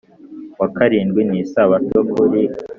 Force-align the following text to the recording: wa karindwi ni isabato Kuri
wa 0.59 0.67
karindwi 0.75 1.21
ni 1.29 1.35
isabato 1.43 1.97
Kuri 2.11 2.41